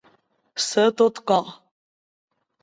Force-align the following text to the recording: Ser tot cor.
Ser 0.67 0.85
tot 1.01 1.21
cor. 1.33 1.53